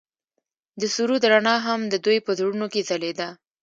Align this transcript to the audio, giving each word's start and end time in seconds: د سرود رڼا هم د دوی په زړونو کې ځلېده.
د 0.81 0.83
سرود 0.95 1.23
رڼا 1.31 1.55
هم 1.65 1.79
د 1.87 1.93
دوی 2.05 2.17
په 2.25 2.31
زړونو 2.37 2.65
کې 2.73 2.81
ځلېده. 2.89 3.29